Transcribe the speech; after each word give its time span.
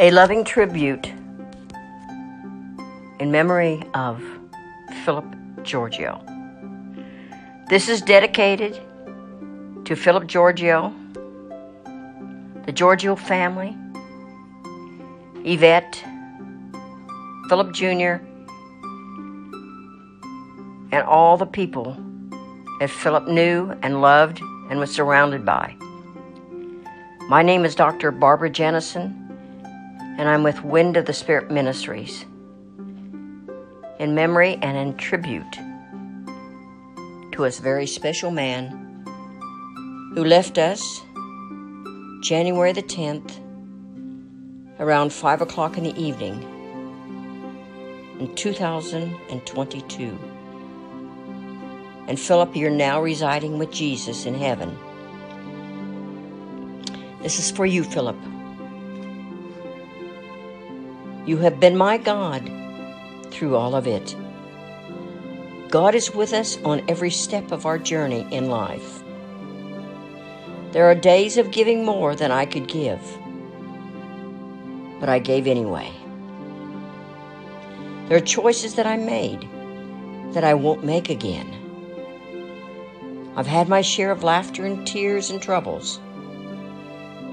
A 0.00 0.10
loving 0.10 0.44
tribute 0.44 1.08
in 3.18 3.30
memory 3.30 3.82
of 3.92 4.24
Philip 5.04 5.26
Giorgio. 5.62 6.24
This 7.68 7.86
is 7.90 8.00
dedicated 8.00 8.80
to 9.84 9.94
Philip 9.94 10.26
Giorgio, 10.26 10.94
the 12.64 12.72
Giorgio 12.72 13.14
family, 13.14 13.76
Yvette, 15.44 16.02
Philip 17.50 17.74
Jr., 17.74 18.24
and 20.92 21.02
all 21.06 21.36
the 21.36 21.44
people 21.44 21.94
that 22.80 22.88
Philip 22.88 23.28
knew 23.28 23.78
and 23.82 24.00
loved 24.00 24.40
and 24.70 24.80
was 24.80 24.90
surrounded 24.90 25.44
by. 25.44 25.76
My 27.28 27.42
name 27.42 27.66
is 27.66 27.74
Dr. 27.74 28.10
Barbara 28.10 28.48
Jennison, 28.48 29.19
and 30.20 30.28
I'm 30.28 30.42
with 30.42 30.62
Wind 30.62 30.98
of 30.98 31.06
the 31.06 31.14
Spirit 31.14 31.50
Ministries. 31.50 32.26
In 33.98 34.14
memory 34.14 34.58
and 34.60 34.76
in 34.76 34.98
tribute 34.98 35.58
to 37.32 37.44
a 37.44 37.50
very 37.50 37.86
special 37.86 38.30
man 38.30 39.02
who 40.14 40.22
left 40.22 40.58
us 40.58 41.00
January 42.20 42.72
the 42.72 42.82
10th 42.82 43.40
around 44.78 45.10
5 45.10 45.40
o'clock 45.40 45.78
in 45.78 45.84
the 45.84 45.98
evening 45.98 46.42
in 48.18 48.34
2022. 48.34 50.18
And 52.08 52.20
Philip, 52.20 52.54
you're 52.54 52.68
now 52.68 53.00
residing 53.00 53.58
with 53.58 53.72
Jesus 53.72 54.26
in 54.26 54.34
heaven. 54.34 54.76
This 57.22 57.38
is 57.38 57.50
for 57.50 57.64
you, 57.64 57.82
Philip. 57.84 58.18
You 61.26 61.36
have 61.38 61.60
been 61.60 61.76
my 61.76 61.98
God 61.98 62.50
through 63.30 63.56
all 63.56 63.74
of 63.74 63.86
it. 63.86 64.16
God 65.68 65.94
is 65.94 66.14
with 66.14 66.32
us 66.32 66.58
on 66.64 66.82
every 66.88 67.10
step 67.10 67.52
of 67.52 67.66
our 67.66 67.78
journey 67.78 68.26
in 68.30 68.48
life. 68.48 69.02
There 70.72 70.86
are 70.86 70.94
days 70.94 71.36
of 71.36 71.50
giving 71.50 71.84
more 71.84 72.14
than 72.16 72.30
I 72.30 72.46
could 72.46 72.66
give, 72.66 73.00
but 74.98 75.08
I 75.08 75.18
gave 75.18 75.46
anyway. 75.46 75.92
There 78.08 78.16
are 78.16 78.20
choices 78.20 78.74
that 78.74 78.86
I 78.86 78.96
made 78.96 79.48
that 80.32 80.42
I 80.42 80.54
won't 80.54 80.84
make 80.84 81.10
again. 81.10 81.56
I've 83.36 83.46
had 83.46 83.68
my 83.68 83.82
share 83.82 84.10
of 84.10 84.24
laughter 84.24 84.64
and 84.64 84.86
tears 84.86 85.30
and 85.30 85.40
troubles. 85.40 86.00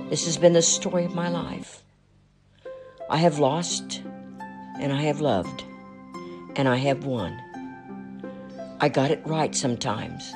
This 0.09 0.25
has 0.25 0.37
been 0.37 0.53
the 0.53 0.61
story 0.61 1.05
of 1.05 1.15
my 1.15 1.29
life. 1.29 1.83
I 3.09 3.17
have 3.17 3.39
lost 3.39 4.01
and 4.81 4.91
I 4.91 5.03
have 5.03 5.21
loved 5.21 5.63
and 6.57 6.67
I 6.67 6.75
have 6.75 7.05
won. 7.05 7.39
I 8.81 8.89
got 8.89 9.11
it 9.11 9.21
right 9.25 9.55
sometimes, 9.55 10.33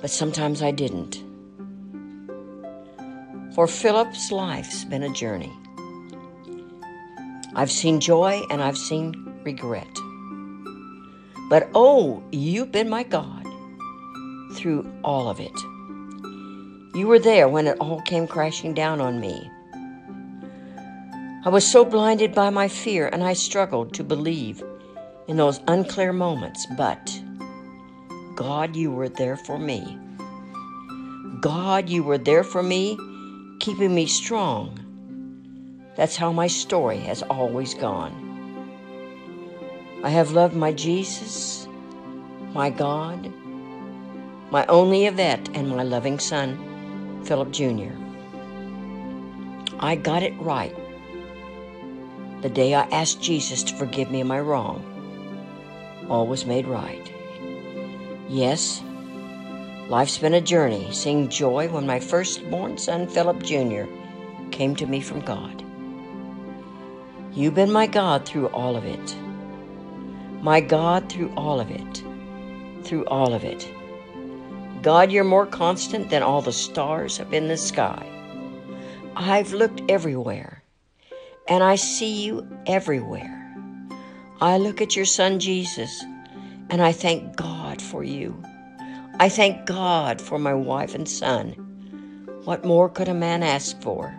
but 0.00 0.10
sometimes 0.10 0.62
I 0.62 0.72
didn't. 0.72 1.22
For 3.54 3.68
Philip's 3.68 4.32
life's 4.32 4.84
been 4.84 5.04
a 5.04 5.12
journey. 5.12 5.52
I've 7.54 7.70
seen 7.70 8.00
joy 8.00 8.42
and 8.50 8.60
I've 8.60 8.76
seen 8.76 9.40
regret. 9.44 9.86
But 11.48 11.70
oh, 11.72 12.20
you've 12.32 12.72
been 12.72 12.88
my 12.88 13.04
God 13.04 13.46
through 14.54 14.92
all 15.04 15.28
of 15.28 15.38
it. 15.38 15.56
You 16.96 17.06
were 17.06 17.20
there 17.20 17.48
when 17.48 17.68
it 17.68 17.78
all 17.78 18.00
came 18.02 18.26
crashing 18.26 18.74
down 18.74 19.00
on 19.00 19.20
me. 19.20 19.48
I 21.46 21.50
was 21.50 21.70
so 21.70 21.84
blinded 21.84 22.34
by 22.34 22.48
my 22.48 22.68
fear 22.68 23.10
and 23.12 23.22
I 23.22 23.34
struggled 23.34 23.92
to 23.94 24.02
believe 24.02 24.62
in 25.28 25.36
those 25.36 25.60
unclear 25.68 26.10
moments, 26.10 26.66
but 26.74 27.20
God, 28.34 28.74
you 28.74 28.90
were 28.90 29.10
there 29.10 29.36
for 29.36 29.58
me. 29.58 29.98
God, 31.42 31.90
you 31.90 32.02
were 32.02 32.16
there 32.16 32.44
for 32.44 32.62
me, 32.62 32.96
keeping 33.60 33.94
me 33.94 34.06
strong. 34.06 34.80
That's 35.96 36.16
how 36.16 36.32
my 36.32 36.46
story 36.46 37.00
has 37.00 37.22
always 37.22 37.74
gone. 37.74 38.14
I 40.02 40.08
have 40.08 40.30
loved 40.30 40.56
my 40.56 40.72
Jesus, 40.72 41.68
my 42.54 42.70
God, 42.70 43.30
my 44.50 44.64
only 44.70 45.04
Yvette, 45.04 45.50
and 45.52 45.68
my 45.68 45.82
loving 45.82 46.18
son, 46.18 47.20
Philip 47.26 47.50
Jr. 47.50 47.92
I 49.78 49.94
got 49.96 50.22
it 50.22 50.32
right 50.40 50.74
the 52.44 52.50
day 52.50 52.74
I 52.74 52.82
asked 52.90 53.22
Jesus 53.22 53.62
to 53.62 53.74
forgive 53.74 54.10
me 54.10 54.20
of 54.20 54.26
my 54.26 54.38
wrong. 54.38 54.84
All 56.10 56.26
was 56.26 56.44
made 56.44 56.66
right. 56.66 57.10
Yes, 58.28 58.82
life's 59.88 60.18
been 60.18 60.34
a 60.34 60.42
journey, 60.42 60.92
seeing 60.92 61.30
joy 61.30 61.68
when 61.68 61.86
my 61.86 61.98
firstborn 61.98 62.76
son, 62.76 63.08
Philip 63.08 63.42
Jr., 63.42 63.84
came 64.50 64.76
to 64.76 64.84
me 64.84 65.00
from 65.00 65.20
God. 65.20 65.64
You've 67.32 67.54
been 67.54 67.72
my 67.72 67.86
God 67.86 68.26
through 68.26 68.48
all 68.48 68.76
of 68.76 68.84
it. 68.84 69.16
My 70.42 70.60
God 70.60 71.08
through 71.08 71.32
all 71.38 71.60
of 71.60 71.70
it. 71.70 72.04
Through 72.82 73.06
all 73.06 73.32
of 73.32 73.44
it. 73.44 73.66
God, 74.82 75.10
you're 75.10 75.24
more 75.24 75.46
constant 75.46 76.10
than 76.10 76.22
all 76.22 76.42
the 76.42 76.52
stars 76.52 77.20
up 77.20 77.32
in 77.32 77.48
the 77.48 77.56
sky. 77.56 78.06
I've 79.16 79.54
looked 79.54 79.80
everywhere, 79.88 80.53
and 81.48 81.62
I 81.62 81.76
see 81.76 82.24
you 82.24 82.48
everywhere. 82.66 83.40
I 84.40 84.56
look 84.58 84.80
at 84.80 84.96
your 84.96 85.04
son 85.04 85.38
Jesus, 85.38 86.04
and 86.70 86.82
I 86.82 86.92
thank 86.92 87.36
God 87.36 87.80
for 87.80 88.02
you. 88.02 88.42
I 89.20 89.28
thank 89.28 89.66
God 89.66 90.20
for 90.20 90.38
my 90.38 90.54
wife 90.54 90.94
and 90.94 91.08
son. 91.08 91.52
What 92.44 92.64
more 92.64 92.88
could 92.88 93.08
a 93.08 93.14
man 93.14 93.42
ask 93.42 93.80
for? 93.80 94.14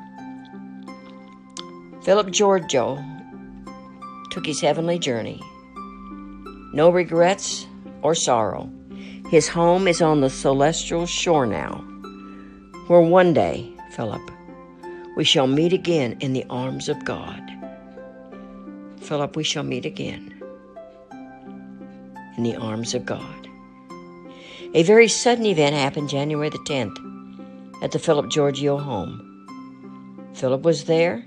Philip 2.04 2.32
Giorgio 2.32 3.04
took 4.32 4.46
his 4.46 4.62
heavenly 4.62 5.00
journey. 5.00 5.42
No 6.74 6.90
regrets 6.90 7.68
or 8.02 8.16
sorrow. 8.16 8.70
His 9.30 9.48
home 9.48 9.88
is 9.88 10.02
on 10.02 10.22
the 10.22 10.30
celestial 10.30 11.08
shore 11.08 11.46
now, 11.46 11.78
where 12.88 13.02
one 13.02 13.34
day, 13.34 13.74
Philip, 13.92 14.22
we 15.16 15.24
shall 15.24 15.48
meet 15.48 15.74
again 15.74 16.18
in 16.20 16.34
the 16.34 16.46
arms 16.50 16.90
of 16.90 17.04
God. 17.06 17.42
Philip, 19.00 19.36
we 19.36 19.44
shall 19.44 19.64
meet 19.64 19.86
again 19.86 20.42
in 22.38 22.44
the 22.44 22.56
arms 22.56 22.94
of 22.94 23.06
God. 23.06 23.48
A 24.74 24.84
very 24.84 25.08
sudden 25.08 25.46
event 25.46 25.76
happened 25.76 26.10
January 26.10 26.50
the 26.50 26.58
10th 26.60 27.84
at 27.84 27.92
the 27.92 28.00
Philip 28.00 28.30
Giorgio 28.30 28.78
home. 28.78 29.22
Philip 30.34 30.64
was 30.64 30.84
there, 30.84 31.26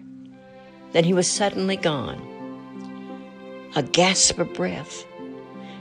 then 0.93 1.05
he 1.05 1.15
was 1.15 1.31
suddenly 1.31 1.77
gone. 1.77 2.21
A 3.75 3.83
gasp 3.83 4.39
of 4.39 4.53
breath, 4.55 5.05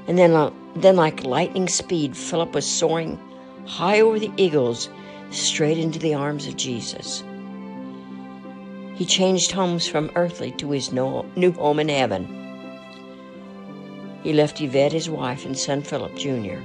and 0.08 0.18
then 0.18 0.32
uh, 0.32 0.52
then, 0.76 0.96
like 0.96 1.24
lightning 1.24 1.68
speed, 1.68 2.16
Philip 2.16 2.54
was 2.54 2.66
soaring 2.66 3.20
high 3.66 4.00
over 4.00 4.20
the 4.20 4.32
eagles 4.38 4.90
straight 5.32 5.78
into 5.78 5.98
the 5.98 6.14
arms 6.14 6.46
of 6.46 6.56
Jesus. 6.56 7.24
He 8.98 9.06
changed 9.06 9.52
homes 9.52 9.88
from 9.88 10.10
earthly 10.16 10.50
to 10.54 10.72
his 10.72 10.92
new 10.92 11.52
home 11.52 11.80
in 11.80 11.88
heaven. 11.88 12.26
He 14.24 14.34
left 14.34 14.60
Yvette, 14.60 14.92
his 14.92 15.08
wife, 15.08 15.46
and 15.46 15.56
son 15.56 15.84
Philip 15.84 16.16
Jr. 16.16 16.58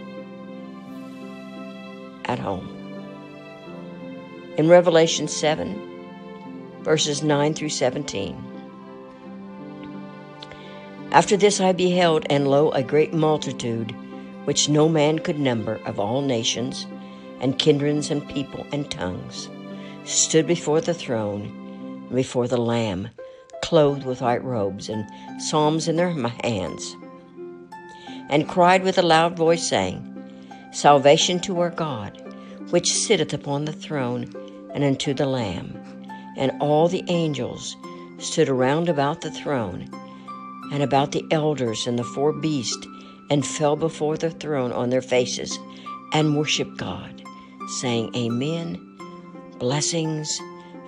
at 2.25 2.39
home. 2.39 2.67
In 4.57 4.67
Revelation 4.67 5.29
7, 5.29 6.81
verses 6.81 7.23
9 7.23 7.53
through 7.53 7.69
17. 7.69 8.43
After 11.11 11.37
this 11.37 11.61
I 11.61 11.73
beheld, 11.73 12.25
and 12.31 12.49
lo, 12.49 12.71
a 12.71 12.83
great 12.83 13.13
multitude 13.13 13.95
which 14.47 14.71
no 14.71 14.89
man 14.89 15.19
could 15.19 15.39
number, 15.39 15.75
of 15.85 16.01
all 16.01 16.23
nations, 16.23 16.87
and 17.41 17.59
kindreds, 17.59 18.11
and 18.11 18.27
people, 18.31 18.67
and 18.73 18.91
tongues, 18.91 19.51
stood 20.05 20.47
before 20.47 20.81
the 20.81 20.95
throne 20.95 21.59
before 22.13 22.49
the 22.49 22.57
Lamb, 22.57 23.09
clothed 23.63 24.05
with 24.05 24.21
white 24.21 24.45
robes, 24.45 24.89
and 24.89 25.07
psalms 25.41 25.89
in 25.89 25.97
their 25.97 26.11
hands, 26.11 26.97
and 28.29 28.49
cried 28.49 28.83
with 28.83 28.99
a 28.99 29.03
loud 29.03 29.37
voice, 29.37 29.69
saying, 29.69 30.09
Salvation 30.73 31.39
to 31.41 31.61
our 31.61 31.71
God, 31.71 32.21
which 32.71 32.93
sitteth 32.93 33.35
upon 33.35 33.65
the 33.65 33.73
throne, 33.73 34.33
and 34.75 34.83
unto 34.85 35.13
the 35.13 35.27
Lamb. 35.27 35.79
And 36.37 36.53
all 36.61 36.89
the 36.89 37.05
angels 37.09 37.77
stood 38.19 38.49
around 38.49 38.89
about 38.89 39.21
the 39.21 39.31
throne, 39.31 39.91
and 40.73 40.83
about 40.83 41.13
the 41.13 41.25
elders 41.31 41.87
and 41.87 41.99
the 41.99 42.05
four 42.05 42.33
beasts 42.33 42.87
and 43.31 43.47
fell 43.47 43.77
before 43.77 44.17
the 44.17 44.31
throne 44.31 44.73
on 44.73 44.91
their 44.91 45.03
faces 45.03 45.59
and 46.13 46.37
worshiped 46.37 46.77
God, 46.79 47.23
saying, 47.81 48.15
Amen, 48.17 48.79
blessings 49.59 50.41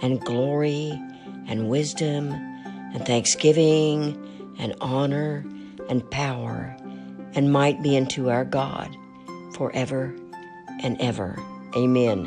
and 0.02 0.20
glory 0.20 0.98
and 1.46 1.68
wisdom 1.68 2.32
and 2.32 3.06
thanksgiving 3.06 4.20
and 4.58 4.74
honor 4.80 5.44
and 5.88 6.08
power 6.10 6.76
and 7.34 7.52
might 7.52 7.82
be 7.82 7.96
unto 7.96 8.30
our 8.30 8.44
God 8.44 8.96
forever 9.54 10.14
and 10.82 11.00
ever. 11.00 11.38
Amen. 11.76 12.26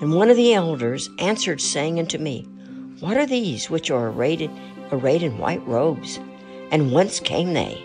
And 0.00 0.14
one 0.14 0.30
of 0.30 0.36
the 0.36 0.52
elders 0.52 1.08
answered, 1.18 1.60
saying 1.60 1.98
unto 1.98 2.18
me, 2.18 2.42
What 3.00 3.16
are 3.16 3.26
these 3.26 3.70
which 3.70 3.90
are 3.90 4.08
arrayed, 4.08 4.50
arrayed 4.92 5.22
in 5.22 5.38
white 5.38 5.66
robes? 5.66 6.18
And 6.70 6.92
whence 6.92 7.20
came 7.20 7.54
they? 7.54 7.82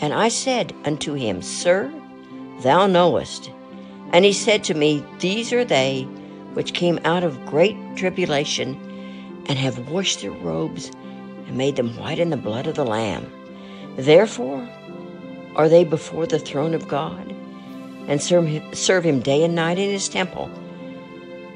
And 0.00 0.12
I 0.12 0.28
said 0.28 0.74
unto 0.84 1.14
him, 1.14 1.42
Sir, 1.42 1.92
thou 2.60 2.86
knowest. 2.86 3.50
And 4.12 4.24
he 4.24 4.32
said 4.32 4.64
to 4.64 4.74
me, 4.74 5.04
These 5.20 5.52
are 5.52 5.64
they 5.64 6.02
which 6.54 6.74
came 6.74 6.98
out 7.04 7.24
of 7.24 7.46
great 7.46 7.76
tribulation, 7.96 8.76
and 9.46 9.58
have 9.58 9.90
washed 9.90 10.20
their 10.20 10.30
robes, 10.30 10.90
and 11.46 11.56
made 11.56 11.76
them 11.76 11.96
white 11.96 12.18
in 12.18 12.30
the 12.30 12.36
blood 12.36 12.66
of 12.66 12.74
the 12.74 12.84
Lamb. 12.84 13.30
Therefore 13.96 14.68
are 15.54 15.68
they 15.68 15.84
before 15.84 16.26
the 16.26 16.38
throne 16.38 16.74
of 16.74 16.88
God, 16.88 17.34
and 18.08 18.22
serve 18.22 19.04
him, 19.04 19.20
day 19.20 19.44
and 19.44 19.54
night 19.54 19.78
in 19.78 19.90
his 19.90 20.08
temple. 20.08 20.50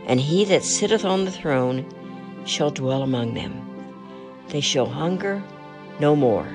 And 0.06 0.20
he 0.20 0.44
that 0.44 0.62
sitteth 0.62 1.04
on 1.04 1.24
the 1.24 1.30
throne 1.30 1.84
shall 2.44 2.70
dwell 2.70 3.02
among 3.02 3.34
them. 3.34 3.62
They 4.48 4.60
shall 4.60 4.86
hunger 4.86 5.42
no 5.98 6.14
more, 6.14 6.46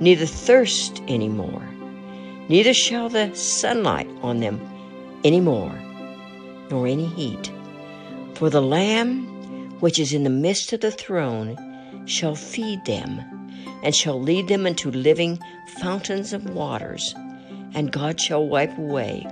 neither 0.00 0.26
thirst 0.26 1.02
any 1.08 1.28
more, 1.28 1.66
neither 2.48 2.74
shall 2.74 3.08
the 3.08 3.34
sunlight 3.34 4.10
on 4.20 4.40
them 4.40 4.60
any 5.24 5.40
more, 5.40 5.72
nor 6.70 6.86
any 6.86 7.06
heat. 7.06 7.50
For 8.34 8.50
the 8.50 8.60
Lamb 8.60 9.31
which 9.82 9.98
is 9.98 10.12
in 10.12 10.22
the 10.22 10.30
midst 10.30 10.72
of 10.72 10.78
the 10.80 10.92
throne 10.92 11.56
shall 12.06 12.36
feed 12.36 12.84
them, 12.84 13.20
and 13.82 13.96
shall 13.96 14.22
lead 14.22 14.46
them 14.46 14.64
into 14.64 14.92
living 14.92 15.36
fountains 15.80 16.32
of 16.32 16.48
waters, 16.50 17.16
and 17.74 17.90
God 17.90 18.20
shall 18.20 18.46
wipe 18.46 18.78
away 18.78 19.26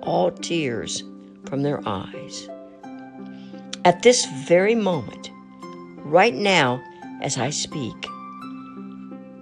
all 0.00 0.30
tears 0.30 1.04
from 1.44 1.62
their 1.62 1.86
eyes. 1.86 2.48
At 3.84 4.02
this 4.02 4.24
very 4.46 4.74
moment, 4.74 5.30
right 5.98 6.34
now 6.34 6.82
as 7.20 7.36
I 7.36 7.50
speak, 7.50 8.06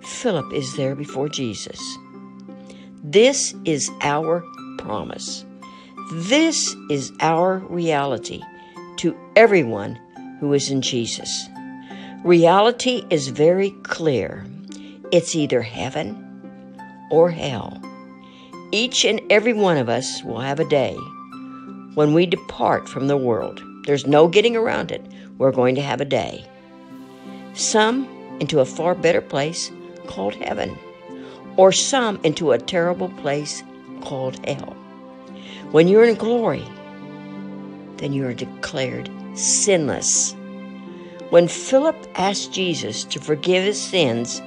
Philip 0.03 0.53
is 0.53 0.75
there 0.75 0.97
before 0.97 1.29
Jesus. 1.29 1.81
This 3.05 3.55
is 3.65 3.89
our 4.01 4.45
promise. 4.79 5.45
This 6.13 6.75
is 6.91 7.13
our 7.21 7.59
reality 7.69 8.43
to 8.97 9.17
everyone 9.37 9.97
who 10.41 10.55
is 10.55 10.71
in 10.71 10.81
Jesus. 10.81 11.49
Reality 12.25 13.05
is 13.11 13.29
very 13.29 13.71
clear. 13.83 14.45
It's 15.13 15.37
either 15.37 15.63
heaven 15.63 16.27
or 17.11 17.31
hell. 17.31 17.81
Each 18.73 19.05
and 19.05 19.21
every 19.31 19.53
one 19.53 19.77
of 19.77 19.89
us 19.89 20.23
will 20.25 20.41
have 20.41 20.59
a 20.59 20.69
day 20.69 20.95
when 21.95 22.15
we 22.15 22.27
depart 22.27 22.89
from 22.89 23.09
the 23.09 23.17
world. 23.17 23.63
There's 23.85 24.07
no 24.07 24.29
getting 24.29 24.57
around 24.57 24.91
it. 24.91 25.03
We're 25.39 25.53
going 25.53 25.75
to 25.75 25.83
have 25.83 26.01
a 26.01 26.05
day. 26.05 26.45
Some 27.55 28.09
into 28.41 28.61
a 28.61 28.65
far 28.65 28.95
better 28.95 29.21
place 29.21 29.71
called 30.07 30.35
heaven, 30.35 30.79
or 31.57 31.73
some 31.73 32.21
into 32.23 32.53
a 32.53 32.59
terrible 32.59 33.09
place 33.09 33.63
called 34.03 34.45
hell. 34.47 34.77
When 35.73 35.89
you're 35.89 36.05
in 36.05 36.15
glory, 36.15 36.65
then 37.97 38.13
you 38.13 38.27
are 38.27 38.35
declared 38.35 39.11
sinless. 39.41 40.35
When 41.31 41.49
Philip 41.49 41.97
asked 42.15 42.53
Jesus 42.53 43.05
to 43.05 43.21
forgive 43.21 43.65
his 43.65 43.81
sins 43.81 44.41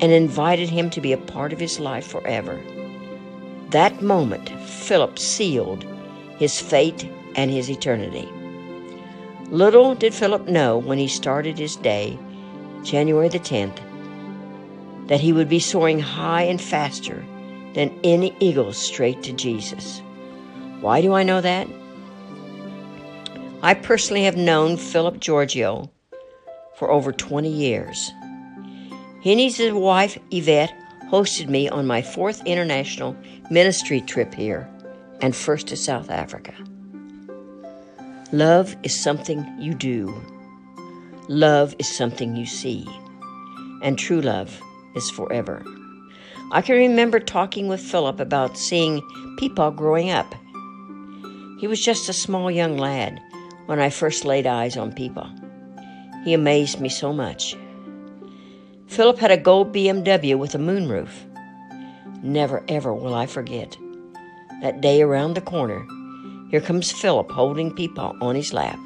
and 0.00 0.12
invited 0.12 0.68
him 0.68 0.90
to 0.90 1.00
be 1.00 1.12
a 1.12 1.18
part 1.18 1.52
of 1.52 1.58
his 1.58 1.80
life 1.80 2.06
forever, 2.06 2.60
that 3.70 4.02
moment 4.02 4.48
Philip 4.68 5.18
sealed 5.18 5.84
his 6.38 6.60
fate 6.60 7.08
and 7.34 7.50
his 7.50 7.70
eternity. 7.70 8.28
Little 9.50 9.94
did 9.94 10.14
Philip 10.14 10.46
know 10.46 10.76
when 10.76 10.98
he 10.98 11.08
started 11.08 11.58
his 11.58 11.76
day, 11.76 12.18
January 12.82 13.28
the 13.28 13.38
10th, 13.38 13.78
that 15.08 15.20
he 15.20 15.32
would 15.32 15.48
be 15.48 15.58
soaring 15.58 16.00
high 16.00 16.42
and 16.42 16.60
faster 16.60 17.24
than 17.74 17.98
any 18.04 18.36
eagle 18.40 18.72
straight 18.72 19.22
to 19.22 19.32
Jesus. 19.32 20.02
Why 20.80 21.00
do 21.00 21.14
I 21.14 21.22
know 21.22 21.40
that? 21.40 21.66
I 23.60 23.74
personally 23.74 24.22
have 24.22 24.36
known 24.36 24.76
Philip 24.76 25.18
Giorgio 25.18 25.90
for 26.76 26.92
over 26.92 27.10
20 27.10 27.50
years. 27.50 28.12
He 29.20 29.32
and 29.32 29.40
his 29.40 29.72
wife, 29.72 30.16
Yvette, 30.30 30.72
hosted 31.10 31.48
me 31.48 31.68
on 31.68 31.84
my 31.84 32.00
fourth 32.00 32.40
international 32.46 33.16
ministry 33.50 34.00
trip 34.00 34.32
here 34.32 34.70
and 35.20 35.34
first 35.34 35.66
to 35.66 35.76
South 35.76 36.08
Africa. 36.08 36.54
Love 38.30 38.76
is 38.84 38.98
something 38.98 39.44
you 39.58 39.74
do. 39.74 40.14
Love 41.26 41.74
is 41.80 41.88
something 41.88 42.36
you 42.36 42.46
see. 42.46 42.86
And 43.82 43.98
true 43.98 44.20
love 44.20 44.60
is 44.94 45.10
forever. 45.10 45.64
I 46.52 46.62
can 46.62 46.76
remember 46.76 47.18
talking 47.18 47.66
with 47.66 47.80
Philip 47.80 48.20
about 48.20 48.56
seeing 48.56 49.00
Peepaw 49.36 49.74
growing 49.74 50.10
up. 50.10 50.32
He 51.58 51.66
was 51.66 51.84
just 51.84 52.08
a 52.08 52.12
small 52.12 52.52
young 52.52 52.78
lad 52.78 53.20
when 53.68 53.80
I 53.80 53.90
first 53.90 54.24
laid 54.24 54.46
eyes 54.46 54.78
on 54.78 54.94
Peepaw. 54.94 56.24
He 56.24 56.32
amazed 56.32 56.80
me 56.80 56.88
so 56.88 57.12
much. 57.12 57.54
Philip 58.86 59.18
had 59.18 59.30
a 59.30 59.36
gold 59.36 59.74
BMW 59.74 60.38
with 60.38 60.54
a 60.54 60.58
moonroof. 60.58 61.10
Never 62.22 62.64
ever 62.68 62.94
will 62.94 63.14
I 63.14 63.26
forget. 63.26 63.76
That 64.62 64.80
day 64.80 65.02
around 65.02 65.34
the 65.34 65.42
corner, 65.42 65.86
here 66.50 66.62
comes 66.62 66.90
Philip 66.90 67.30
holding 67.30 67.70
Peepaw 67.70 68.22
on 68.22 68.34
his 68.34 68.54
lap. 68.54 68.78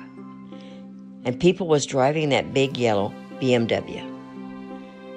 And 1.24 1.38
Peepaw 1.38 1.64
was 1.64 1.86
driving 1.86 2.30
that 2.30 2.52
big 2.52 2.76
yellow 2.76 3.14
BMW. 3.40 4.02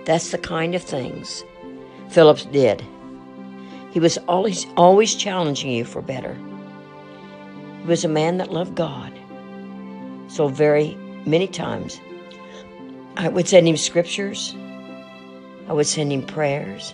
That's 0.06 0.30
the 0.30 0.38
kind 0.38 0.76
of 0.76 0.84
things 0.84 1.44
Phillips 2.10 2.46
did. 2.46 2.86
He 3.94 4.00
was 4.00 4.20
always 4.28 4.68
always 4.78 5.16
challenging 5.16 5.72
you 5.72 5.86
for 5.86 6.04
better. 6.04 6.38
He 7.82 7.88
was 7.88 8.06
a 8.06 8.10
man 8.10 8.38
that 8.38 8.54
loved 8.54 8.76
God 8.76 9.12
so 10.36 10.50
very 10.50 10.98
many 11.26 11.48
times. 11.48 12.02
I 13.16 13.30
would 13.30 13.48
send 13.48 13.70
him 13.70 13.78
scriptures. 13.78 14.54
I 15.70 15.74
would 15.74 15.88
send 15.88 16.12
him 16.12 16.24
prayers. 16.24 16.94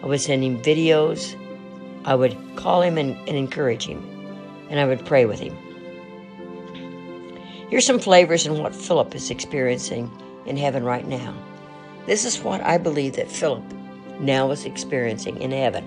I 0.00 0.06
would 0.06 0.20
send 0.20 0.44
him 0.44 0.62
videos. 0.62 1.34
I 2.04 2.14
would 2.14 2.36
call 2.54 2.80
him 2.80 2.96
and, 2.96 3.16
and 3.28 3.36
encourage 3.36 3.84
him. 3.84 4.00
And 4.70 4.78
I 4.78 4.86
would 4.86 5.04
pray 5.04 5.26
with 5.26 5.40
him. 5.40 5.56
Here's 7.68 7.84
some 7.84 7.98
flavors 7.98 8.46
in 8.46 8.62
what 8.62 8.76
Philip 8.76 9.12
is 9.16 9.28
experiencing 9.28 10.08
in 10.46 10.56
heaven 10.56 10.84
right 10.84 11.06
now. 11.06 11.34
This 12.06 12.24
is 12.24 12.40
what 12.40 12.60
I 12.60 12.78
believe 12.78 13.16
that 13.16 13.28
Philip 13.28 13.64
now 14.20 14.52
is 14.52 14.64
experiencing 14.64 15.42
in 15.42 15.50
heaven. 15.50 15.84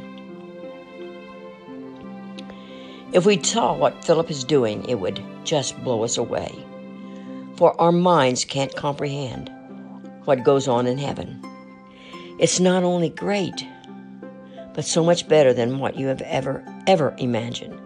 If 3.14 3.26
we 3.26 3.42
saw 3.42 3.74
what 3.74 4.04
Philip 4.04 4.30
is 4.30 4.44
doing, 4.44 4.84
it 4.90 4.96
would 4.96 5.24
just 5.46 5.82
blow 5.84 6.04
us 6.04 6.18
away 6.18 6.66
for 7.62 7.80
our 7.80 7.92
minds 7.92 8.44
can't 8.44 8.76
comprehend 8.76 9.48
what 10.26 10.44
goes 10.44 10.68
on 10.68 10.88
in 10.88 10.98
heaven. 10.98 11.40
It's 12.40 12.60
not 12.60 12.82
only 12.82 13.10
great, 13.10 13.68
but 14.74 14.84
so 14.84 15.04
much 15.04 15.28
better 15.28 15.54
than 15.54 15.78
what 15.78 15.96
you 15.96 16.08
have 16.08 16.24
ever, 16.24 16.66
ever 16.88 17.14
imagined. 17.20 17.80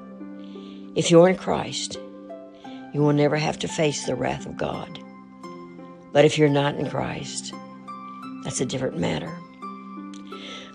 If 0.95 1.11
you're 1.11 1.27
in 1.27 1.35
Christ, 1.35 1.99
you 2.93 3.01
will 3.01 3.11
never 3.11 3.35
have 3.35 3.59
to 3.59 3.67
face 3.67 4.05
the 4.05 4.15
wrath 4.15 4.45
of 4.45 4.55
God. 4.55 4.97
But 6.13 6.23
if 6.23 6.37
you're 6.37 6.47
not 6.47 6.75
in 6.75 6.89
Christ, 6.89 7.53
that's 8.45 8.61
a 8.61 8.65
different 8.65 8.97
matter. 8.97 9.37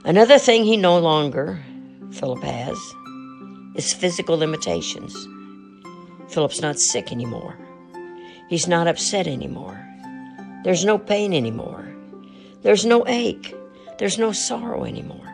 Another 0.04 0.38
thing 0.38 0.64
he 0.64 0.76
no 0.76 0.98
longer, 0.98 1.58
Philip 2.12 2.42
has, 2.42 2.78
is 3.76 3.94
physical 3.94 4.36
limitations. 4.36 5.26
Philip's 6.28 6.60
not 6.60 6.78
sick 6.78 7.10
anymore. 7.10 7.56
He's 8.50 8.66
not 8.66 8.88
upset 8.88 9.28
anymore. 9.28 9.78
There's 10.64 10.84
no 10.84 10.98
pain 10.98 11.32
anymore. 11.32 11.86
There's 12.62 12.84
no 12.84 13.06
ache. 13.06 13.54
There's 13.98 14.18
no 14.18 14.32
sorrow 14.32 14.84
anymore. 14.84 15.32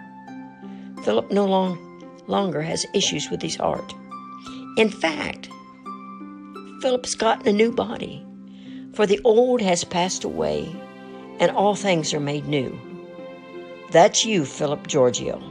Philip 1.03 1.31
no 1.31 1.47
long, 1.47 1.79
longer 2.27 2.61
has 2.61 2.85
issues 2.93 3.31
with 3.31 3.41
his 3.41 3.57
heart. 3.57 3.95
In 4.77 4.91
fact, 4.91 5.49
Philip's 6.83 7.15
gotten 7.15 7.49
a 7.49 7.53
new 7.55 7.73
body, 7.73 8.23
for 8.93 9.07
the 9.07 9.21
old 9.25 9.63
has 9.63 9.83
passed 9.83 10.25
away, 10.25 10.77
and 11.41 11.51
all 11.53 11.75
things 11.75 12.13
are 12.13 12.21
made 12.21 12.47
new. 12.47 12.79
That's 13.93 14.27
you, 14.27 14.45
Philip 14.45 14.87
Giorgio. 14.89 15.43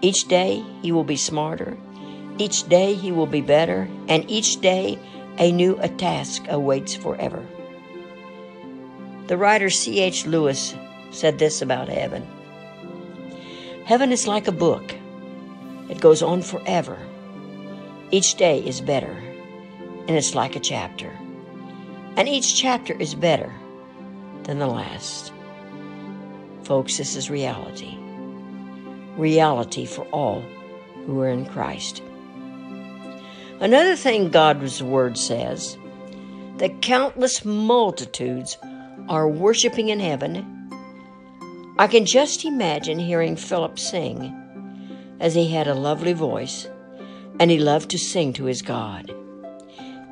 Each 0.00 0.26
day 0.26 0.64
he 0.80 0.90
will 0.90 1.04
be 1.04 1.16
smarter, 1.16 1.76
each 2.38 2.66
day 2.66 2.94
he 2.94 3.12
will 3.12 3.26
be 3.26 3.42
better, 3.42 3.90
and 4.08 4.24
each 4.30 4.62
day 4.62 4.98
a 5.38 5.52
new 5.52 5.78
a 5.80 5.88
task 5.88 6.44
awaits 6.48 6.94
forever. 6.94 7.44
The 9.26 9.36
writer 9.36 9.70
C.H. 9.70 10.26
Lewis 10.26 10.74
said 11.10 11.38
this 11.38 11.62
about 11.62 11.88
heaven 11.88 12.26
Heaven 13.84 14.12
is 14.12 14.26
like 14.26 14.48
a 14.48 14.52
book, 14.52 14.94
it 15.88 16.00
goes 16.00 16.22
on 16.22 16.42
forever. 16.42 16.98
Each 18.12 18.34
day 18.34 18.58
is 18.64 18.80
better, 18.80 19.22
and 20.06 20.10
it's 20.10 20.34
like 20.34 20.56
a 20.56 20.60
chapter. 20.60 21.10
And 22.16 22.28
each 22.28 22.54
chapter 22.60 22.94
is 22.94 23.14
better 23.14 23.52
than 24.44 24.58
the 24.58 24.66
last. 24.66 25.32
Folks, 26.64 26.96
this 26.96 27.16
is 27.16 27.30
reality. 27.30 27.96
Reality 29.16 29.84
for 29.86 30.04
all 30.06 30.42
who 31.06 31.20
are 31.20 31.28
in 31.28 31.46
Christ. 31.46 32.02
Another 33.60 33.94
thing 33.94 34.30
God's 34.30 34.82
Word 34.82 35.18
says 35.18 35.76
that 36.56 36.80
countless 36.80 37.44
multitudes 37.44 38.56
are 39.06 39.28
worshiping 39.28 39.90
in 39.90 40.00
heaven. 40.00 40.70
I 41.78 41.86
can 41.86 42.06
just 42.06 42.46
imagine 42.46 42.98
hearing 42.98 43.36
Philip 43.36 43.78
sing, 43.78 44.34
as 45.20 45.34
he 45.34 45.50
had 45.50 45.68
a 45.68 45.74
lovely 45.74 46.14
voice 46.14 46.68
and 47.38 47.50
he 47.50 47.58
loved 47.58 47.90
to 47.90 47.98
sing 47.98 48.32
to 48.34 48.44
his 48.44 48.62
God. 48.62 49.14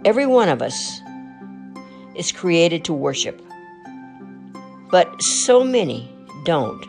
Every 0.05 0.26
one 0.26 0.50
of 0.50 0.61
us 0.61 1.00
is 2.14 2.33
created 2.33 2.85
to 2.85 2.93
worship, 2.93 3.40
but 4.90 5.23
so 5.23 5.64
many 5.64 6.14
don't 6.45 6.85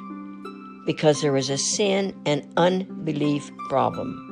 because 0.85 1.21
there 1.21 1.37
is 1.37 1.49
a 1.49 1.57
sin 1.57 2.13
and 2.25 2.45
unbelief 2.57 3.49
problem. 3.69 4.28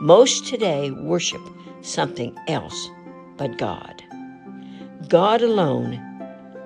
Most 0.00 0.46
today 0.46 0.92
worship 0.92 1.40
something 1.80 2.32
else 2.46 2.88
but 3.36 3.58
God. 3.58 4.00
God 5.08 5.42
alone 5.42 6.00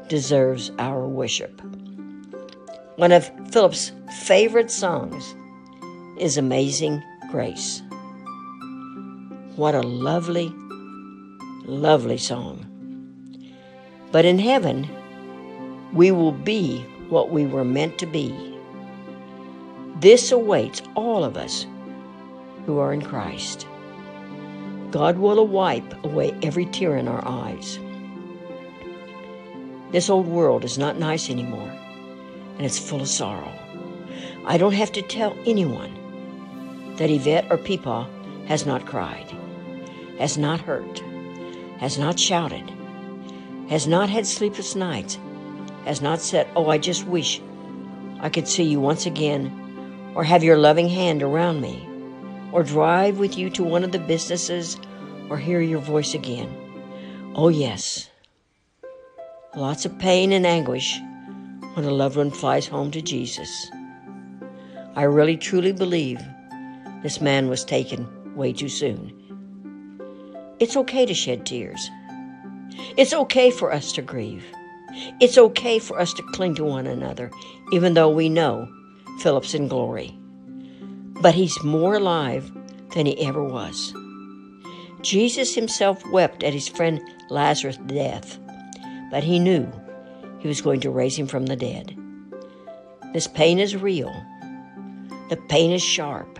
deserves 0.06 0.70
our 0.78 1.06
worship. 1.06 1.62
One 2.96 3.10
of 3.10 3.30
Philip's 3.50 3.90
favorite 4.24 4.70
songs 4.70 5.34
is 6.18 6.36
Amazing 6.36 7.02
Grace. 7.30 7.80
What 9.56 9.74
a 9.74 9.80
lovely, 9.80 10.52
lovely 11.64 12.18
song. 12.18 12.66
But 14.10 14.26
in 14.26 14.38
heaven, 14.38 14.86
we 15.94 16.10
will 16.10 16.32
be 16.32 16.82
what 17.08 17.30
we 17.30 17.46
were 17.46 17.64
meant 17.64 17.96
to 18.00 18.06
be. 18.06 18.58
This 20.00 20.32
awaits 20.32 20.82
all 20.94 21.24
of 21.24 21.38
us 21.38 21.64
who 22.66 22.78
are 22.78 22.92
in 22.92 23.02
Christ. 23.02 23.66
God 24.90 25.18
will 25.18 25.46
wipe 25.46 26.04
away 26.04 26.36
every 26.42 26.66
tear 26.66 26.96
in 26.96 27.08
our 27.08 27.26
eyes. 27.26 27.78
This 29.90 30.10
old 30.10 30.26
world 30.26 30.64
is 30.64 30.78
not 30.78 30.98
nice 30.98 31.28
anymore, 31.28 31.70
and 32.56 32.66
it's 32.66 32.78
full 32.78 33.00
of 33.00 33.08
sorrow. 33.08 33.52
I 34.44 34.58
don't 34.58 34.72
have 34.74 34.92
to 34.92 35.02
tell 35.02 35.36
anyone 35.46 36.96
that 36.96 37.10
Yvette 37.10 37.50
or 37.50 37.58
Peepaw 37.58 38.06
has 38.46 38.66
not 38.66 38.86
cried, 38.86 39.30
has 40.18 40.36
not 40.36 40.60
hurt, 40.60 41.02
has 41.78 41.98
not 41.98 42.18
shouted, 42.18 42.70
has 43.68 43.86
not 43.86 44.10
had 44.10 44.26
sleepless 44.26 44.74
nights, 44.74 45.18
has 45.84 46.02
not 46.02 46.20
said, 46.20 46.48
Oh, 46.54 46.68
I 46.68 46.78
just 46.78 47.06
wish 47.06 47.40
I 48.20 48.28
could 48.28 48.46
see 48.46 48.64
you 48.64 48.80
once 48.80 49.06
again, 49.06 50.12
or 50.14 50.24
have 50.24 50.44
your 50.44 50.58
loving 50.58 50.88
hand 50.88 51.22
around 51.22 51.60
me, 51.60 51.88
or 52.52 52.62
drive 52.62 53.18
with 53.18 53.36
you 53.36 53.50
to 53.50 53.64
one 53.64 53.82
of 53.82 53.92
the 53.92 53.98
businesses, 53.98 54.78
or 55.28 55.38
hear 55.38 55.60
your 55.60 55.80
voice 55.80 56.14
again. 56.14 56.54
Oh, 57.34 57.48
yes. 57.48 58.10
Lots 59.56 59.84
of 59.84 59.98
pain 59.98 60.32
and 60.32 60.46
anguish 60.46 61.00
when 61.74 61.84
a 61.86 61.90
loved 61.90 62.16
one 62.16 62.30
flies 62.30 62.66
home 62.66 62.90
to 62.90 63.02
Jesus. 63.02 63.70
I 64.94 65.04
really 65.04 65.38
truly 65.38 65.72
believe 65.72 66.20
this 67.02 67.20
man 67.20 67.48
was 67.48 67.64
taken 67.64 68.34
way 68.36 68.52
too 68.52 68.68
soon. 68.68 69.12
It's 70.58 70.76
okay 70.76 71.06
to 71.06 71.14
shed 71.14 71.46
tears. 71.46 71.90
It's 72.96 73.12
okay 73.12 73.50
for 73.50 73.72
us 73.72 73.92
to 73.92 74.02
grieve. 74.02 74.44
It's 75.20 75.38
okay 75.38 75.78
for 75.78 75.98
us 75.98 76.12
to 76.14 76.22
cling 76.32 76.54
to 76.56 76.64
one 76.64 76.86
another, 76.86 77.30
even 77.72 77.94
though 77.94 78.10
we 78.10 78.28
know 78.28 78.68
Philip's 79.20 79.54
in 79.54 79.68
glory. 79.68 80.18
But 81.22 81.34
he's 81.34 81.62
more 81.62 81.94
alive 81.94 82.50
than 82.90 83.06
he 83.06 83.24
ever 83.24 83.44
was. 83.44 83.94
Jesus 85.02 85.54
himself 85.54 86.04
wept 86.10 86.42
at 86.42 86.52
his 86.52 86.68
friend 86.68 87.00
Lazarus' 87.30 87.78
death, 87.86 88.38
but 89.10 89.22
he 89.22 89.38
knew 89.38 89.70
he 90.40 90.48
was 90.48 90.60
going 90.60 90.80
to 90.80 90.90
raise 90.90 91.16
him 91.16 91.28
from 91.28 91.46
the 91.46 91.56
dead. 91.56 91.96
This 93.12 93.28
pain 93.28 93.58
is 93.58 93.76
real. 93.76 94.12
The 95.28 95.36
pain 95.48 95.70
is 95.70 95.82
sharp. 95.82 96.38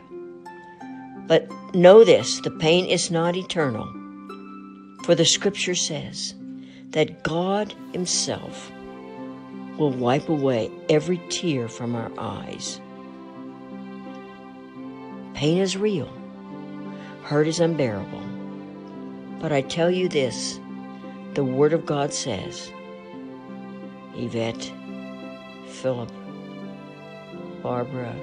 But 1.26 1.48
know 1.74 2.04
this 2.04 2.40
the 2.40 2.50
pain 2.50 2.86
is 2.86 3.10
not 3.10 3.36
eternal. 3.36 3.86
For 5.04 5.14
the 5.14 5.24
scripture 5.24 5.74
says 5.74 6.34
that 6.90 7.22
God 7.22 7.74
Himself 7.92 8.70
will 9.78 9.90
wipe 9.90 10.28
away 10.28 10.70
every 10.88 11.18
tear 11.28 11.68
from 11.68 11.94
our 11.94 12.10
eyes. 12.18 12.80
Pain 15.42 15.58
is 15.58 15.76
real, 15.76 16.08
hurt 17.24 17.48
is 17.48 17.58
unbearable. 17.58 18.22
But 19.40 19.50
I 19.50 19.62
tell 19.62 19.90
you 19.90 20.08
this 20.08 20.60
the 21.34 21.42
Word 21.42 21.72
of 21.72 21.84
God 21.84 22.14
says, 22.14 22.70
Yvette, 24.14 24.72
Philip, 25.66 26.12
Barbara, 27.60 28.14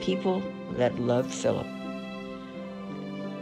people 0.00 0.40
that 0.74 0.96
love 1.00 1.34
Philip, 1.34 1.66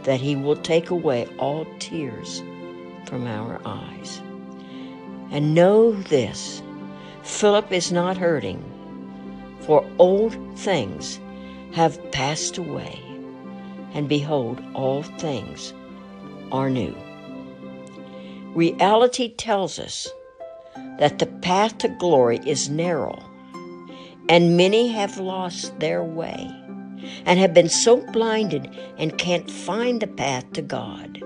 that 0.01 0.19
He 0.19 0.35
will 0.35 0.55
take 0.55 0.89
away 0.89 1.27
all 1.37 1.67
tears 1.77 2.41
from 3.05 3.27
our 3.27 3.61
eyes. 3.65 4.19
And 5.29 5.53
know 5.53 5.91
this 5.91 6.63
Philip 7.21 7.71
is 7.71 7.91
not 7.91 8.17
hurting, 8.17 8.63
for 9.61 9.87
old 9.99 10.35
things 10.57 11.19
have 11.75 11.99
passed 12.13 12.57
away, 12.57 12.97
and 13.93 14.07
behold, 14.07 14.63
all 14.73 15.03
things 15.03 15.73
are 16.53 16.69
new. 16.69 16.95
Reality 18.55 19.35
tells 19.35 19.77
us 19.77 20.07
that 20.99 21.19
the 21.19 21.25
path 21.25 21.77
to 21.79 21.89
glory 21.89 22.39
is 22.45 22.69
narrow, 22.69 23.21
and 24.29 24.55
many 24.55 24.87
have 24.87 25.17
lost 25.17 25.77
their 25.81 26.01
way 26.01 26.49
and 27.25 27.39
have 27.39 27.53
been 27.53 27.67
so 27.67 27.97
blinded 28.13 28.73
and 28.97 29.17
can't 29.17 29.51
find 29.51 30.01
the 30.01 30.07
path 30.07 30.49
to 30.53 30.61
God. 30.61 31.21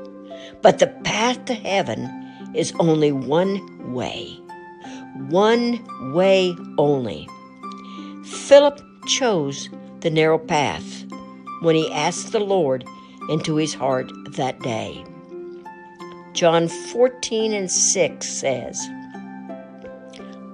But 0.63 0.79
the 0.79 0.87
path 1.03 1.45
to 1.45 1.53
heaven 1.53 2.09
is 2.55 2.73
only 2.79 3.11
one 3.11 3.93
way. 3.93 4.33
One 5.29 5.85
way 6.11 6.55
only. 6.79 7.29
Philip 8.25 8.81
chose 9.05 9.69
the 10.01 10.09
narrow 10.09 10.37
path 10.37 11.05
when 11.61 11.75
he 11.75 11.91
asked 11.91 12.31
the 12.31 12.39
Lord 12.39 12.85
into 13.29 13.55
his 13.55 13.73
heart 13.73 14.11
that 14.35 14.59
day. 14.61 15.05
John 16.33 16.67
14 16.67 17.53
and 17.53 17.69
6 17.69 18.27
says, 18.27 18.89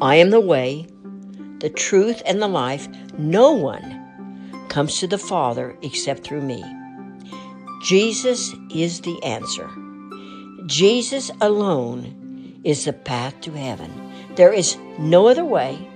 I 0.02 0.16
am 0.16 0.30
the 0.30 0.42
way, 0.42 0.88
the 1.60 1.70
truth, 1.70 2.22
and 2.25 2.42
the 2.42 2.48
life. 2.48 2.88
No 3.18 3.52
one 3.52 4.66
comes 4.68 5.00
to 5.00 5.08
the 5.08 5.18
Father 5.18 5.78
except 5.82 6.24
through 6.24 6.42
me. 6.42 6.64
Jesus 7.84 8.54
is 8.74 9.02
the 9.02 9.22
answer. 9.24 9.70
Jesus 10.66 11.30
alone 11.40 12.60
is 12.64 12.86
the 12.86 12.94
path 12.94 13.40
to 13.42 13.52
heaven. 13.52 14.12
There 14.36 14.52
is 14.52 14.78
no 14.98 15.28
other 15.28 15.46
way, 15.46 15.88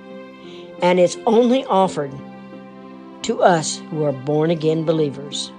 and 0.82 1.00
it's 1.00 1.18
only 1.25 1.65
offered 1.65 2.13
to 3.29 3.43
us 3.43 3.77
who 3.91 4.03
are 4.03 4.12
born 4.12 4.50
again 4.50 4.86
believers. 4.86 5.51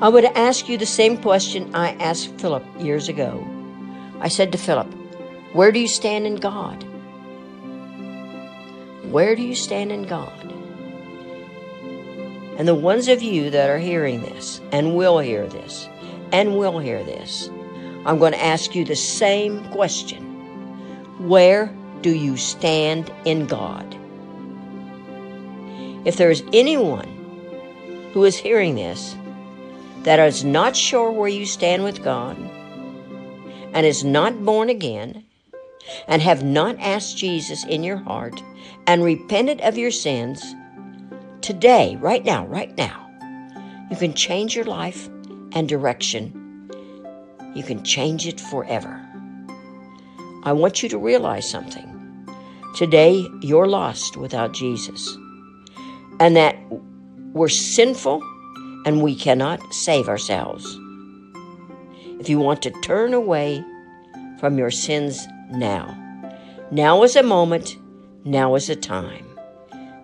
I 0.00 0.08
would 0.08 0.24
ask 0.24 0.68
you 0.68 0.78
the 0.78 0.86
same 0.86 1.20
question 1.20 1.74
I 1.74 1.94
asked 1.94 2.38
Philip 2.40 2.62
years 2.78 3.08
ago. 3.08 3.44
I 4.20 4.28
said 4.28 4.52
to 4.52 4.58
Philip, 4.58 4.86
Where 5.52 5.72
do 5.72 5.80
you 5.80 5.88
stand 5.88 6.28
in 6.28 6.36
God? 6.36 6.84
Where 9.10 9.34
do 9.34 9.42
you 9.42 9.56
stand 9.56 9.90
in 9.90 10.04
God? 10.04 10.52
And 12.56 12.68
the 12.68 12.74
ones 12.76 13.08
of 13.08 13.20
you 13.20 13.50
that 13.50 13.68
are 13.68 13.80
hearing 13.80 14.22
this, 14.22 14.60
and 14.70 14.94
will 14.94 15.18
hear 15.18 15.48
this, 15.48 15.88
and 16.30 16.56
will 16.56 16.78
hear 16.78 17.02
this, 17.02 17.50
I'm 18.06 18.20
going 18.20 18.32
to 18.32 18.44
ask 18.44 18.76
you 18.76 18.84
the 18.84 18.94
same 18.94 19.68
question 19.72 20.22
Where 21.26 21.66
do 22.02 22.14
you 22.14 22.36
stand 22.36 23.10
in 23.24 23.48
God? 23.48 23.93
If 26.04 26.16
there 26.16 26.30
is 26.30 26.42
anyone 26.52 27.08
who 28.12 28.24
is 28.24 28.36
hearing 28.36 28.74
this 28.74 29.16
that 30.02 30.20
is 30.20 30.44
not 30.44 30.76
sure 30.76 31.10
where 31.10 31.28
you 31.28 31.46
stand 31.46 31.82
with 31.82 32.04
God, 32.04 32.36
and 33.72 33.84
is 33.84 34.04
not 34.04 34.44
born 34.44 34.68
again, 34.68 35.24
and 36.06 36.22
have 36.22 36.44
not 36.44 36.78
asked 36.78 37.16
Jesus 37.16 37.64
in 37.64 37.82
your 37.82 37.96
heart 37.96 38.42
and 38.86 39.02
repented 39.02 39.60
of 39.62 39.76
your 39.76 39.90
sins, 39.90 40.54
today, 41.40 41.96
right 41.96 42.24
now, 42.24 42.46
right 42.46 42.76
now, 42.76 43.00
you 43.90 43.96
can 43.96 44.14
change 44.14 44.54
your 44.54 44.64
life 44.64 45.08
and 45.52 45.68
direction. 45.68 46.70
You 47.54 47.62
can 47.62 47.82
change 47.82 48.26
it 48.26 48.40
forever. 48.40 49.00
I 50.42 50.52
want 50.52 50.82
you 50.82 50.88
to 50.90 50.98
realize 50.98 51.48
something. 51.48 51.90
Today, 52.76 53.26
you're 53.40 53.68
lost 53.68 54.16
without 54.16 54.52
Jesus, 54.52 55.16
and 56.20 56.36
that 56.36 56.56
we're 57.32 57.48
sinful 57.48 58.22
and 58.86 59.02
we 59.02 59.14
cannot 59.14 59.60
save 59.72 60.08
ourselves. 60.08 60.78
If 62.20 62.28
you 62.28 62.38
want 62.38 62.62
to 62.62 62.70
turn 62.82 63.12
away 63.12 63.64
from 64.38 64.58
your 64.58 64.70
sins 64.70 65.26
now, 65.50 66.00
now 66.70 67.02
is 67.02 67.16
a 67.16 67.22
moment, 67.22 67.76
now 68.24 68.54
is 68.54 68.70
a 68.70 68.76
time. 68.76 69.26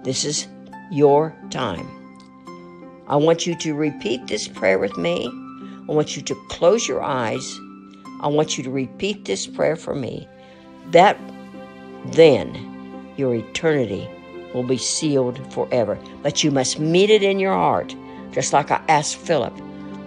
This 0.02 0.24
is 0.24 0.48
your 0.90 1.34
time. 1.50 1.88
I 3.06 3.16
want 3.16 3.46
you 3.46 3.54
to 3.56 3.74
repeat 3.74 4.26
this 4.26 4.48
prayer 4.48 4.78
with 4.78 4.96
me. 4.96 5.26
I 5.88 5.92
want 5.92 6.16
you 6.16 6.22
to 6.22 6.34
close 6.48 6.86
your 6.86 7.02
eyes. 7.02 7.58
I 8.20 8.28
want 8.28 8.56
you 8.56 8.64
to 8.64 8.70
repeat 8.70 9.24
this 9.24 9.46
prayer 9.46 9.76
for 9.76 9.94
me. 9.94 10.28
That 10.90 11.18
then 12.06 13.12
your 13.16 13.34
eternity 13.34 14.08
will 14.54 14.62
be 14.62 14.78
sealed 14.78 15.52
forever. 15.52 15.98
But 16.22 16.42
you 16.42 16.50
must 16.50 16.78
meet 16.78 17.10
it 17.10 17.22
in 17.22 17.38
your 17.38 17.54
heart, 17.54 17.94
just 18.32 18.52
like 18.52 18.70
I 18.70 18.82
asked 18.88 19.16
Philip. 19.16 19.54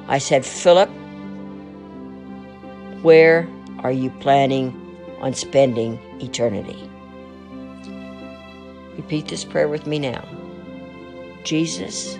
I 0.07 0.17
said, 0.17 0.45
Philip, 0.45 0.89
where 3.01 3.47
are 3.79 3.91
you 3.91 4.09
planning 4.19 4.79
on 5.19 5.33
spending 5.33 5.99
eternity? 6.21 6.89
Repeat 8.95 9.27
this 9.27 9.43
prayer 9.43 9.67
with 9.67 9.87
me 9.87 9.99
now. 9.99 10.23
Jesus, 11.43 12.17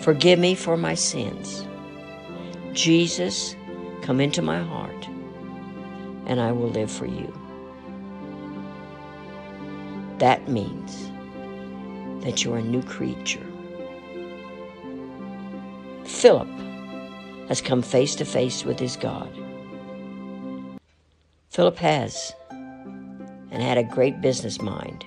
forgive 0.00 0.38
me 0.38 0.54
for 0.54 0.76
my 0.76 0.94
sins. 0.94 1.66
Jesus, 2.72 3.56
come 4.02 4.20
into 4.20 4.42
my 4.42 4.62
heart, 4.62 5.08
and 6.26 6.40
I 6.40 6.52
will 6.52 6.68
live 6.68 6.90
for 6.90 7.06
you. 7.06 7.41
That 10.22 10.46
means 10.46 11.10
that 12.22 12.44
you're 12.44 12.58
a 12.58 12.62
new 12.62 12.84
creature. 12.84 13.44
Philip 16.04 16.46
has 17.48 17.60
come 17.60 17.82
face 17.82 18.14
to 18.14 18.24
face 18.24 18.64
with 18.64 18.78
his 18.78 18.96
God. 18.96 19.28
Philip 21.50 21.76
has 21.78 22.32
and 23.50 23.60
had 23.60 23.78
a 23.78 23.82
great 23.82 24.20
business 24.20 24.62
mind. 24.62 25.04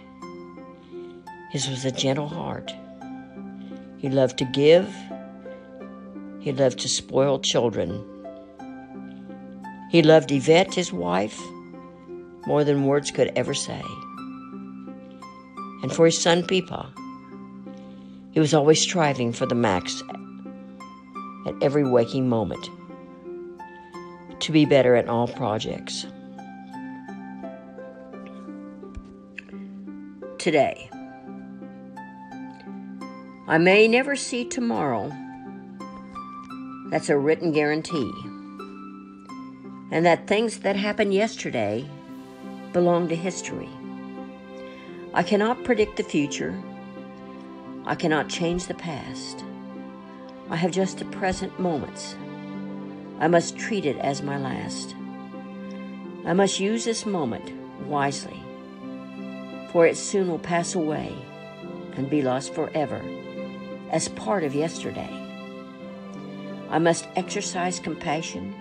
His 1.50 1.70
was 1.70 1.86
a 1.86 1.92
gentle 1.92 2.28
heart. 2.28 2.74
He 3.96 4.10
loved 4.10 4.38
to 4.40 4.44
give. 4.44 4.94
He 6.42 6.52
loved 6.52 6.80
to 6.80 6.90
spoil 6.90 7.40
children. 7.40 8.04
He 9.92 10.04
loved 10.04 10.34
Yvette, 10.34 10.74
his 10.74 10.92
wife, 10.92 11.42
more 12.46 12.66
than 12.66 12.84
words 12.86 13.12
could 13.12 13.32
ever 13.38 13.54
say 13.54 13.82
for 15.96 16.06
his 16.06 16.22
son 16.22 16.44
Peepaw. 16.44 16.92
He 18.32 18.40
was 18.42 18.54
always 18.54 18.82
striving 18.82 19.32
for 19.32 19.46
the 19.46 19.56
max 19.56 20.04
at 21.48 21.54
every 21.62 21.90
waking 21.90 22.28
moment 22.28 22.70
to 24.42 24.52
be 24.52 24.66
better 24.66 24.96
at 24.96 25.08
all 25.08 25.28
projects. 25.28 26.06
Today, 30.38 30.90
I 33.48 33.58
may 33.58 33.88
never 33.88 34.18
see 34.18 34.44
tomorrow. 34.44 35.12
That's 36.90 37.10
a 37.10 37.18
written 37.18 37.54
guarantee. 37.54 38.12
And 39.92 40.06
that 40.06 40.28
things 40.28 40.60
that 40.60 40.76
happened 40.76 41.14
yesterday 41.14 41.88
belong 42.74 43.08
to 43.08 43.16
history. 43.16 43.70
I 45.16 45.24
cannot 45.24 45.64
predict 45.64 45.96
the 45.96 46.04
future. 46.04 46.62
I 47.86 47.96
cannot 47.96 48.28
change 48.28 48.68
the 48.68 48.74
past. 48.74 49.46
I 50.50 50.58
have 50.58 50.72
just 50.72 50.98
the 50.98 51.06
present 51.06 51.58
moments. 51.58 52.18
I 53.22 53.30
must 53.30 53.58
treat 53.58 53.86
it 53.86 53.98
as 54.00 54.22
my 54.22 54.38
last. 54.38 54.94
I 56.26 56.34
must 56.34 56.60
use 56.60 56.84
this 56.84 57.06
moment 57.06 57.54
wisely, 57.88 58.44
for 59.72 59.88
it 59.88 59.96
soon 59.96 60.28
will 60.28 60.38
pass 60.38 60.76
away 60.76 61.16
and 61.96 62.10
be 62.10 62.22
lost 62.22 62.54
forever 62.54 63.02
as 63.92 64.10
part 64.10 64.44
of 64.44 64.54
yesterday. 64.54 65.10
I 66.70 66.78
must 66.78 67.08
exercise 67.16 67.80
compassion, 67.80 68.54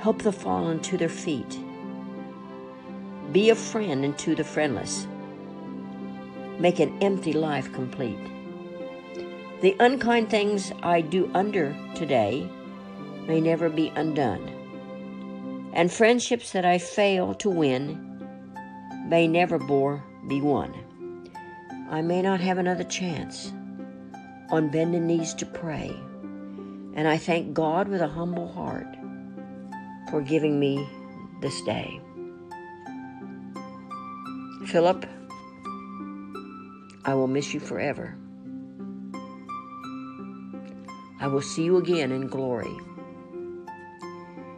help 0.00 0.20
the 0.20 0.32
fallen 0.32 0.80
to 0.80 0.98
their 0.98 1.08
feet, 1.08 1.58
be 3.32 3.48
a 3.48 3.54
friend 3.54 4.04
unto 4.04 4.34
the 4.34 4.44
friendless, 4.44 5.06
make 6.58 6.78
an 6.80 6.96
empty 7.02 7.32
life 7.32 7.72
complete. 7.72 8.18
The 9.60 9.76
unkind 9.80 10.30
things 10.30 10.72
I 10.82 11.00
do 11.00 11.30
under 11.34 11.74
today 11.94 12.48
may 13.26 13.40
never 13.40 13.68
be 13.68 13.92
undone, 13.96 15.70
and 15.72 15.90
friendships 15.90 16.52
that 16.52 16.64
I 16.64 16.78
fail 16.78 17.34
to 17.34 17.50
win 17.50 18.00
may 19.06 19.26
never 19.26 19.58
more 19.58 20.04
be 20.28 20.40
won. 20.40 20.74
I 21.90 22.02
may 22.02 22.22
not 22.22 22.40
have 22.40 22.58
another 22.58 22.84
chance 22.84 23.52
on 24.50 24.68
bending 24.70 25.06
knees 25.06 25.34
to 25.34 25.46
pray, 25.46 25.90
and 26.94 27.08
I 27.08 27.16
thank 27.16 27.54
God 27.54 27.88
with 27.88 28.00
a 28.00 28.08
humble 28.08 28.52
heart 28.52 28.86
for 30.10 30.20
giving 30.20 30.60
me 30.60 30.86
this 31.40 31.60
day. 31.62 32.00
Philip, 34.66 35.06
I 37.06 37.14
will 37.14 37.26
miss 37.26 37.52
you 37.52 37.60
forever. 37.60 38.16
I 41.20 41.26
will 41.26 41.42
see 41.42 41.64
you 41.64 41.76
again 41.76 42.12
in 42.12 42.28
glory. 42.28 42.74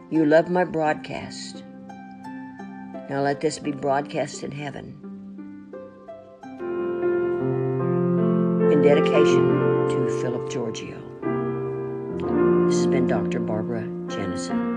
You 0.09 0.25
love 0.25 0.49
my 0.49 0.63
broadcast. 0.63 1.63
Now 3.09 3.21
let 3.21 3.41
this 3.41 3.59
be 3.59 3.71
broadcast 3.71 4.43
in 4.43 4.51
heaven. 4.51 4.97
In 8.71 8.81
dedication 8.81 9.87
to 9.89 10.19
Philip 10.21 10.49
Giorgio. 10.49 11.01
This 12.67 12.77
has 12.77 12.87
been 12.87 13.07
Dr. 13.07 13.39
Barbara 13.39 13.83
Jennison. 14.07 14.76